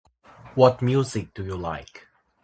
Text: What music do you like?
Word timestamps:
What 0.55 0.81
music 0.81 1.31
do 1.35 1.45
you 1.45 1.55
like? 1.55 2.07